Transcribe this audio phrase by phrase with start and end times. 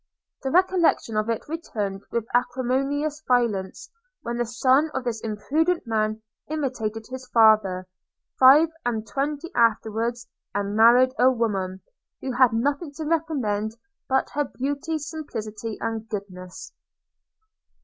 [0.41, 3.87] –The recollection of it returned with acrimonious violence,
[4.23, 7.85] when the son of this imprudent man imitated his father,
[8.39, 11.81] five and twenty afterwards and married a woman,
[12.19, 13.73] who had nothing to recommend
[14.09, 16.73] her but beauty, simplicity, and goodness.